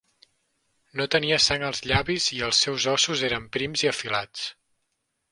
No 0.99 1.05
tenia 1.15 1.37
sang 1.47 1.65
als 1.67 1.81
llavis 1.91 2.29
i 2.37 2.41
els 2.47 2.61
seus 2.65 2.87
ossos 2.93 3.21
eren 3.27 3.45
prims 3.57 3.83
i 3.85 3.91
afilats. 3.91 4.47